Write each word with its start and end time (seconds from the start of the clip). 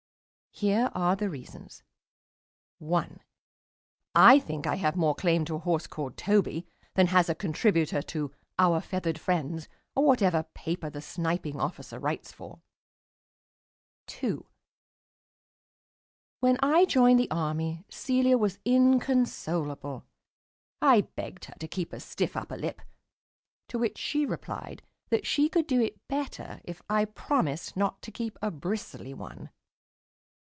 Here 0.53 0.91
are 0.93 1.15
the 1.15 1.29
reasons: 1.29 1.81
1. 2.79 3.21
I 4.13 4.37
think 4.37 4.67
I 4.67 4.75
have 4.75 4.97
more 4.97 5.15
claim 5.15 5.45
to 5.45 5.55
a 5.55 5.59
horse 5.59 5.87
called 5.87 6.17
Toby 6.17 6.67
than 6.93 7.07
has 7.07 7.29
a 7.29 7.33
contributor 7.33 8.01
to 8.03 8.33
"Our 8.59 8.81
Feathered 8.81 9.17
Friends" 9.17 9.69
or 9.95 10.03
whatever 10.05 10.43
paper 10.53 10.89
the 10.89 11.01
Sniping 11.01 11.59
Officer 11.59 11.97
writes 11.99 12.33
for. 12.33 12.61
2. 14.07 14.45
When 16.41 16.57
I 16.61 16.83
joined 16.83 17.17
the 17.19 17.31
Army, 17.31 17.85
Celia 17.89 18.37
was 18.37 18.59
inconsolable. 18.65 20.05
I 20.81 21.01
begged 21.15 21.45
her 21.45 21.55
to 21.59 21.67
keep 21.67 21.93
a 21.93 21.99
stiff 22.01 22.35
upper 22.35 22.57
lip, 22.57 22.81
to 23.69 23.79
which 23.79 23.97
she 23.97 24.25
replied 24.25 24.83
that 25.09 25.25
she 25.25 25.47
could 25.47 25.65
do 25.65 25.81
it 25.81 26.05
better 26.09 26.59
if 26.65 26.81
I 26.89 27.05
promised 27.05 27.77
not 27.77 28.01
to 28.01 28.11
keep 28.11 28.37
a 28.41 28.51
bristly 28.51 29.13
one. 29.13 29.49